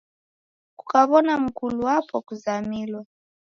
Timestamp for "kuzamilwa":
2.27-3.01